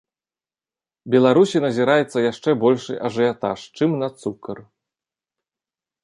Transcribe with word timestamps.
Беларусі 1.15 1.57
назіраецца 1.65 2.23
яшчэ 2.31 2.49
большы 2.63 2.93
ажыятаж, 3.09 3.59
чым 3.79 3.89
на 4.05 4.09
цукар. 4.23 4.57